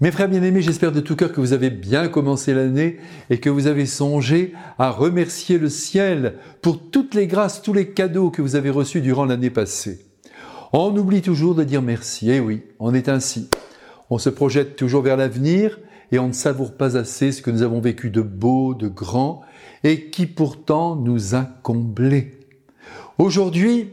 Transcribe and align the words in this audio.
Mes 0.00 0.12
frères 0.12 0.28
bien-aimés, 0.28 0.62
j'espère 0.62 0.92
de 0.92 1.00
tout 1.00 1.16
cœur 1.16 1.32
que 1.32 1.40
vous 1.40 1.52
avez 1.52 1.70
bien 1.70 2.06
commencé 2.06 2.54
l'année 2.54 2.98
et 3.30 3.38
que 3.40 3.50
vous 3.50 3.66
avez 3.66 3.84
songé 3.84 4.52
à 4.78 4.90
remercier 4.90 5.58
le 5.58 5.68
ciel 5.68 6.34
pour 6.62 6.90
toutes 6.90 7.16
les 7.16 7.26
grâces, 7.26 7.62
tous 7.62 7.72
les 7.72 7.88
cadeaux 7.88 8.30
que 8.30 8.40
vous 8.40 8.54
avez 8.54 8.70
reçus 8.70 9.00
durant 9.00 9.24
l'année 9.24 9.50
passée. 9.50 10.06
On 10.72 10.96
oublie 10.96 11.20
toujours 11.20 11.56
de 11.56 11.64
dire 11.64 11.82
merci. 11.82 12.30
Eh 12.30 12.38
oui, 12.38 12.62
on 12.78 12.94
est 12.94 13.08
ainsi. 13.08 13.50
On 14.08 14.18
se 14.18 14.30
projette 14.30 14.76
toujours 14.76 15.02
vers 15.02 15.16
l'avenir 15.16 15.80
et 16.12 16.20
on 16.20 16.28
ne 16.28 16.32
savoure 16.32 16.76
pas 16.76 16.96
assez 16.96 17.32
ce 17.32 17.42
que 17.42 17.50
nous 17.50 17.62
avons 17.62 17.80
vécu 17.80 18.08
de 18.08 18.22
beau, 18.22 18.74
de 18.74 18.86
grand 18.86 19.40
et 19.82 20.10
qui 20.10 20.26
pourtant 20.26 20.94
nous 20.94 21.34
a 21.34 21.42
comblés. 21.64 22.38
Aujourd'hui, 23.18 23.88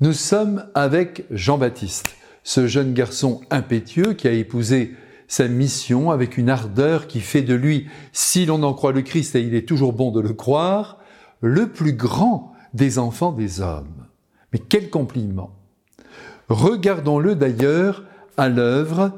nous 0.00 0.12
sommes 0.12 0.66
avec 0.76 1.24
Jean-Baptiste, 1.32 2.14
ce 2.44 2.68
jeune 2.68 2.94
garçon 2.94 3.40
impétueux 3.50 4.12
qui 4.12 4.28
a 4.28 4.32
épousé 4.32 4.94
sa 5.30 5.46
mission 5.46 6.10
avec 6.10 6.38
une 6.38 6.50
ardeur 6.50 7.06
qui 7.06 7.20
fait 7.20 7.42
de 7.42 7.54
lui, 7.54 7.86
si 8.12 8.46
l'on 8.46 8.64
en 8.64 8.74
croit 8.74 8.90
le 8.90 9.02
Christ, 9.02 9.36
et 9.36 9.42
il 9.42 9.54
est 9.54 9.66
toujours 9.66 9.92
bon 9.92 10.10
de 10.10 10.18
le 10.18 10.32
croire, 10.32 10.98
le 11.40 11.68
plus 11.68 11.92
grand 11.92 12.52
des 12.74 12.98
enfants 12.98 13.30
des 13.30 13.60
hommes. 13.60 14.08
Mais 14.52 14.58
quel 14.58 14.90
compliment 14.90 15.52
Regardons-le 16.48 17.36
d'ailleurs 17.36 18.02
à 18.36 18.48
l'œuvre, 18.48 19.12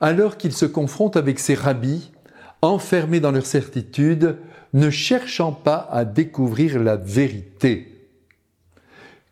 alors 0.00 0.38
qu'il 0.38 0.54
se 0.54 0.64
confronte 0.64 1.18
avec 1.18 1.38
ses 1.38 1.54
rabbis, 1.54 2.12
enfermés 2.62 3.20
dans 3.20 3.30
leur 3.30 3.44
certitude, 3.44 4.38
ne 4.72 4.88
cherchant 4.88 5.52
pas 5.52 5.86
à 5.92 6.06
découvrir 6.06 6.82
la 6.82 6.96
vérité. 6.96 8.08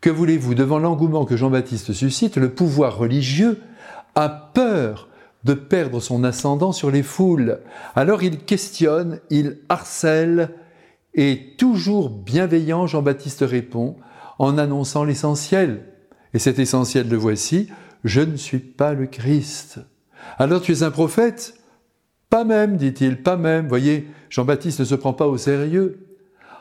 Que 0.02 0.10
voulez-vous, 0.10 0.54
devant 0.54 0.80
l'engouement 0.80 1.24
que 1.24 1.38
Jean-Baptiste 1.38 1.94
suscite, 1.94 2.36
le 2.36 2.50
pouvoir 2.50 2.98
religieux 2.98 3.58
a 4.14 4.28
peur 4.28 5.08
de 5.46 5.54
perdre 5.54 6.00
son 6.00 6.24
ascendant 6.24 6.72
sur 6.72 6.90
les 6.90 7.04
foules. 7.04 7.60
Alors 7.94 8.24
il 8.24 8.38
questionne, 8.40 9.20
il 9.30 9.60
harcèle, 9.68 10.50
et 11.14 11.54
toujours 11.56 12.10
bienveillant, 12.10 12.86
Jean-Baptiste 12.86 13.44
répond 13.46 13.96
en 14.38 14.58
annonçant 14.58 15.04
l'essentiel. 15.04 15.84
Et 16.34 16.40
cet 16.40 16.58
essentiel, 16.58 17.08
le 17.08 17.16
voici, 17.16 17.70
je 18.04 18.20
ne 18.20 18.36
suis 18.36 18.58
pas 18.58 18.92
le 18.92 19.06
Christ. 19.06 19.78
Alors 20.36 20.60
tu 20.60 20.72
es 20.72 20.82
un 20.82 20.90
prophète? 20.90 21.54
Pas 22.28 22.44
même, 22.44 22.76
dit-il, 22.76 23.22
pas 23.22 23.36
même. 23.36 23.68
Voyez, 23.68 24.08
Jean-Baptiste 24.28 24.80
ne 24.80 24.84
se 24.84 24.96
prend 24.96 25.12
pas 25.12 25.28
au 25.28 25.38
sérieux. 25.38 26.08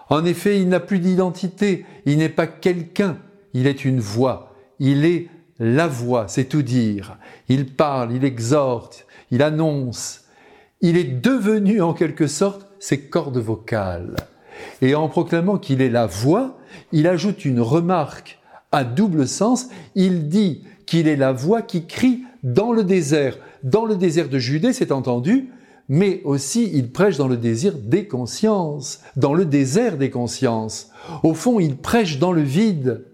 En 0.10 0.24
effet, 0.24 0.62
il 0.62 0.70
n'a 0.70 0.80
plus 0.80 1.00
d'identité, 1.00 1.88
il 2.06 2.20
n'est 2.20 2.30
pas 2.30 2.46
quelqu'un, 2.46 3.18
il 3.54 3.66
est 3.66 3.84
une 3.84 4.00
voix, 4.00 4.54
il 4.78 5.06
est 5.06 5.28
la 5.60 5.88
voix, 5.88 6.28
c'est 6.28 6.46
tout 6.46 6.62
dire. 6.62 7.18
Il 7.48 7.68
parle, 7.68 8.14
il 8.14 8.26
exhorte, 8.26 9.06
il 9.32 9.42
annonce. 9.42 10.22
Il 10.82 10.98
est 10.98 11.04
devenu 11.04 11.82
en 11.82 11.94
quelque 11.94 12.28
sorte 12.28 12.68
ses 12.80 13.02
cordes 13.02 13.38
vocales. 13.38 14.16
Et 14.82 14.96
en 14.96 15.08
proclamant 15.08 15.58
qu'il 15.58 15.82
est 15.82 15.90
la 15.90 16.06
voix, 16.06 16.58
il 16.92 17.08
ajoute 17.08 17.46
une 17.46 17.62
remarque 17.62 18.40
à 18.72 18.84
double 18.84 19.28
sens. 19.28 19.68
Il 19.96 20.28
dit 20.28 20.64
qu'il 20.86 21.08
est 21.08 21.16
la 21.16 21.32
voix 21.32 21.62
qui 21.62 21.86
crie 21.88 22.24
dans 22.44 22.72
le 22.72 22.84
désert. 22.84 23.38
Dans 23.64 23.86
le 23.86 23.96
désert 23.96 24.30
de 24.30 24.38
Judée, 24.38 24.74
c'est 24.74 24.92
entendu, 24.92 25.50
mais 25.90 26.22
aussi 26.24 26.70
il 26.74 26.92
prêche 26.92 27.18
dans 27.18 27.28
le 27.28 27.38
désir 27.38 27.74
des 27.78 28.08
consciences, 28.08 29.02
dans 29.16 29.34
le 29.34 29.46
désert 29.46 29.98
des 29.98 30.10
consciences. 30.10 30.92
Au 31.24 31.34
fond, 31.34 31.60
il 31.60 31.78
prêche 31.78 32.20
dans 32.20 32.32
le 32.32 32.42
vide. 32.42 33.06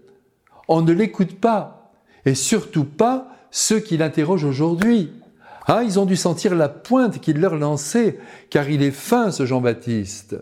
On 0.68 0.82
ne 0.82 0.92
l'écoute 0.92 1.40
pas, 1.40 1.81
et 2.26 2.34
surtout 2.34 2.84
pas 2.84 3.28
ceux 3.50 3.80
qui 3.80 3.96
l'interrogent 3.96 4.44
aujourd'hui. 4.44 5.10
Ah, 5.66 5.82
ils 5.84 6.00
ont 6.00 6.06
dû 6.06 6.16
sentir 6.16 6.54
la 6.54 6.68
pointe 6.68 7.20
qu'il 7.20 7.38
leur 7.38 7.56
lançait, 7.56 8.18
car 8.50 8.68
il 8.68 8.82
est 8.82 8.90
fin 8.90 9.30
ce 9.30 9.46
Jean-Baptiste. 9.46 10.36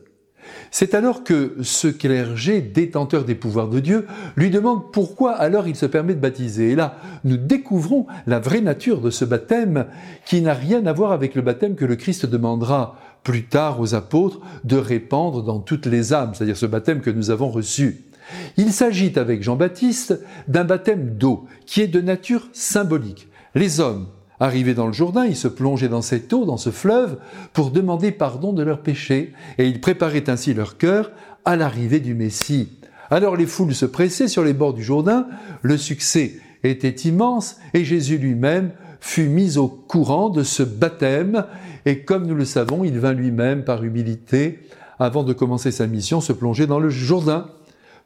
C'est 0.71 0.95
alors 0.95 1.25
que 1.25 1.57
ce 1.63 1.89
clergé, 1.89 2.61
détenteur 2.61 3.25
des 3.25 3.35
pouvoirs 3.35 3.69
de 3.69 3.81
Dieu, 3.81 4.07
lui 4.37 4.51
demande 4.51 4.93
pourquoi 4.93 5.33
alors 5.33 5.69
il 5.69 5.77
se 5.77 5.87
permet 5.87 6.15
de 6.15 6.21
baptiser. 6.21 6.71
Et 6.71 6.75
là, 6.75 6.97
nous 7.25 7.37
découvrons 7.37 8.07
la 8.27 8.39
vraie 8.39 8.61
nature 8.61 9.01
de 9.01 9.11
ce 9.11 9.25
baptême 9.25 9.87
qui 10.25 10.41
n'a 10.41 10.55
rien 10.55 10.87
à 10.87 10.93
voir 10.93 11.13
avec 11.13 11.35
le 11.35 11.43
baptême 11.43 11.75
que 11.75 11.85
le 11.85 11.97
Christ 11.97 12.27
demandera 12.27 12.97
plus 13.23 13.45
tard 13.45 13.81
aux 13.81 13.95
apôtres 13.95 14.41
de 14.65 14.77
répandre 14.77 15.43
dans 15.43 15.61
toutes 15.61 15.87
les 15.87 16.13
âmes, 16.13 16.35
c'est-à-dire 16.35 16.57
ce 16.57 16.67
baptême 16.67 17.01
que 17.01 17.11
nous 17.11 17.31
avons 17.31 17.51
reçu. 17.51 18.10
Il 18.57 18.73
s'agit 18.73 19.19
avec 19.19 19.43
Jean-Baptiste 19.43 20.21
d'un 20.49 20.65
baptême 20.65 21.17
d'eau 21.17 21.47
qui 21.67 21.81
est 21.81 21.89
de 21.89 22.01
nature 22.01 22.49
symbolique. 22.53 23.29
Les 23.55 23.81
hommes, 23.81 24.09
arrivés 24.41 24.75
dans 24.75 24.87
le 24.87 24.93
Jourdain, 24.93 25.27
ils 25.27 25.37
se 25.37 25.49
plongeaient 25.49 25.89
dans 25.89 26.03
cette 26.03 26.33
eau, 26.33 26.45
dans 26.45 26.57
ce 26.57 26.71
fleuve, 26.71 27.19
pour 27.53 27.71
demander 27.71 28.11
pardon 28.11 28.53
de 28.53 28.63
leurs 28.63 28.83
péchés, 28.83 29.35
et 29.59 29.67
ils 29.67 29.81
préparaient 29.81 30.31
ainsi 30.31 30.55
leur 30.55 30.79
cœur 30.79 31.13
à 31.45 31.57
l'arrivée 31.57 32.01
du 32.01 32.15
Messie. 32.15 32.69
Alors 33.11 33.37
les 33.37 33.47
foules 33.47 33.75
se 33.75 33.87
pressaient 33.87 34.29
sur 34.29 34.45
les 34.45 34.55
bords 34.55 34.75
du 34.75 34.83
Jourdain, 34.83 35.27
le 35.63 35.77
succès 35.77 36.39
était 36.65 37.09
immense, 37.09 37.57
et 37.75 37.85
Jésus 37.85 38.19
lui-même 38.19 38.71
fut 39.01 39.29
mis 39.29 39.59
au 39.59 39.69
courant 39.69 40.31
de 40.31 40.43
ce 40.43 40.63
baptême, 40.63 41.45
et 41.87 42.05
comme 42.05 42.27
nous 42.27 42.35
le 42.35 42.45
savons, 42.45 42.85
il 42.85 42.99
vint 42.99 43.13
lui-même 43.13 43.65
par 43.65 43.83
humilité, 43.85 44.61
avant 44.99 45.25
de 45.25 45.33
commencer 45.33 45.71
sa 45.71 45.87
mission, 45.87 46.21
se 46.21 46.33
plonger 46.33 46.67
dans 46.67 46.79
le 46.79 46.91
Jourdain 46.91 47.49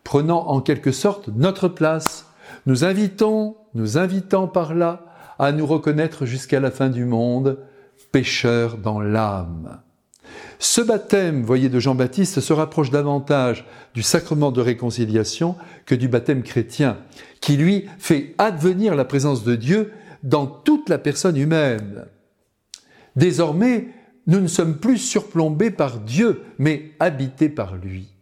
prenant 0.04 0.46
en 0.48 0.60
quelque 0.60 0.92
sorte 0.92 1.28
notre 1.34 1.68
place. 1.68 2.26
Nous 2.66 2.84
invitons, 2.84 3.56
nous 3.74 3.98
invitons 3.98 4.46
par 4.46 4.74
là 4.74 5.06
à 5.38 5.50
nous 5.50 5.66
reconnaître 5.66 6.26
jusqu'à 6.26 6.60
la 6.60 6.70
fin 6.70 6.88
du 6.88 7.04
monde, 7.04 7.58
pécheurs 8.12 8.76
dans 8.78 9.00
l'âme. 9.00 9.80
Ce 10.58 10.80
baptême, 10.80 11.42
voyez, 11.42 11.68
de 11.68 11.80
Jean-Baptiste 11.80 12.40
se 12.40 12.52
rapproche 12.52 12.90
davantage 12.90 13.66
du 13.94 14.02
sacrement 14.02 14.52
de 14.52 14.60
réconciliation 14.60 15.56
que 15.84 15.94
du 15.94 16.08
baptême 16.08 16.42
chrétien, 16.42 16.98
qui 17.40 17.56
lui 17.56 17.86
fait 17.98 18.34
advenir 18.38 18.94
la 18.94 19.04
présence 19.04 19.44
de 19.44 19.56
Dieu 19.56 19.92
dans 20.22 20.46
toute 20.46 20.88
la 20.88 20.98
personne 20.98 21.36
humaine. 21.36 22.06
Désormais, 23.16 23.88
nous 24.26 24.40
ne 24.40 24.46
sommes 24.46 24.78
plus 24.78 24.98
surplombés 24.98 25.70
par 25.70 25.98
Dieu, 25.98 26.42
mais 26.58 26.92
habités 26.98 27.48
par 27.48 27.76
lui. 27.76 28.13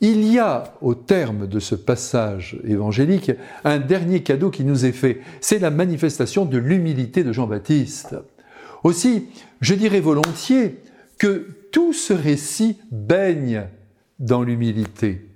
Il 0.00 0.30
y 0.30 0.38
a, 0.38 0.74
au 0.82 0.94
terme 0.94 1.46
de 1.46 1.58
ce 1.58 1.74
passage 1.74 2.58
évangélique, 2.64 3.32
un 3.64 3.78
dernier 3.78 4.22
cadeau 4.22 4.50
qui 4.50 4.64
nous 4.64 4.84
est 4.84 4.92
fait. 4.92 5.20
C'est 5.40 5.58
la 5.58 5.70
manifestation 5.70 6.44
de 6.44 6.58
l'humilité 6.58 7.24
de 7.24 7.32
Jean-Baptiste. 7.32 8.16
Aussi, 8.84 9.28
je 9.60 9.74
dirais 9.74 10.00
volontiers 10.00 10.76
que 11.18 11.48
tout 11.72 11.94
ce 11.94 12.12
récit 12.12 12.78
baigne 12.90 13.64
dans 14.18 14.42
l'humilité. 14.42 15.28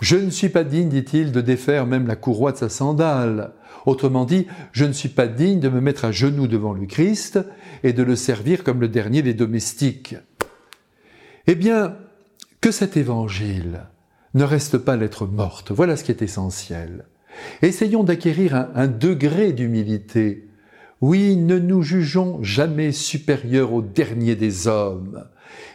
Je 0.00 0.16
ne 0.16 0.30
suis 0.30 0.48
pas 0.48 0.64
digne, 0.64 0.88
dit-il, 0.88 1.30
de 1.30 1.42
défaire 1.42 1.86
même 1.86 2.06
la 2.06 2.16
courroie 2.16 2.52
de 2.52 2.56
sa 2.56 2.70
sandale. 2.70 3.52
Autrement 3.84 4.24
dit, 4.24 4.46
je 4.72 4.86
ne 4.86 4.92
suis 4.92 5.10
pas 5.10 5.26
digne 5.26 5.60
de 5.60 5.68
me 5.68 5.80
mettre 5.82 6.06
à 6.06 6.12
genoux 6.12 6.46
devant 6.46 6.72
le 6.72 6.86
Christ 6.86 7.38
et 7.82 7.92
de 7.92 8.02
le 8.02 8.16
servir 8.16 8.64
comme 8.64 8.80
le 8.80 8.88
dernier 8.88 9.20
des 9.20 9.34
domestiques. 9.34 10.16
Eh 11.46 11.54
bien, 11.54 11.96
que 12.60 12.70
cet 12.70 12.96
évangile 12.96 13.86
ne 14.34 14.44
reste 14.44 14.78
pas 14.78 14.96
lettre 14.96 15.26
morte. 15.26 15.70
Voilà 15.70 15.96
ce 15.96 16.04
qui 16.04 16.10
est 16.10 16.22
essentiel. 16.22 17.06
Essayons 17.62 18.04
d'acquérir 18.04 18.68
un, 18.74 18.86
degré 18.86 19.52
d'humilité. 19.52 20.48
Oui, 21.00 21.36
ne 21.36 21.58
nous 21.58 21.82
jugeons 21.82 22.42
jamais 22.42 22.92
supérieurs 22.92 23.72
au 23.72 23.82
dernier 23.82 24.36
des 24.36 24.66
hommes. 24.66 25.26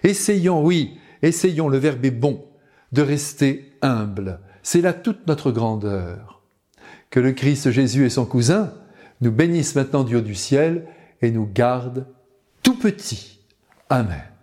Essayons, 0.04 0.64
oui, 0.64 0.98
essayons, 1.22 1.68
le 1.68 1.78
verbe 1.78 2.06
est 2.06 2.12
bon, 2.12 2.46
de 2.92 3.02
rester 3.02 3.74
humble. 3.82 4.40
C'est 4.62 4.82
là 4.82 4.94
toute 4.94 5.28
notre 5.28 5.52
grandeur. 5.52 6.44
Que 7.10 7.20
le 7.20 7.32
Christ 7.32 7.72
Jésus 7.72 8.06
et 8.06 8.10
son 8.10 8.26
cousin 8.26 8.74
nous 9.22 9.32
bénissent 9.32 9.76
maintenant 9.76 10.04
du 10.04 10.16
haut 10.16 10.22
du 10.22 10.36
ciel 10.36 10.86
et 11.22 11.32
nous 11.32 11.50
gardent 11.52 12.06
tout 12.62 12.78
petits. 12.78 13.40
Amen. 13.90 14.35